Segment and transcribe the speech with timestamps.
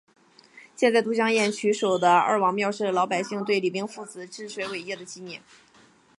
[0.75, 5.43] 建在都江堰渠首的二王庙是老百姓对李冰父子治水伟业的纪念。